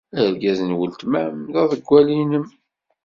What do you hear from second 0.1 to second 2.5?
Argaz n weltma-m d aḍewwal-nnem.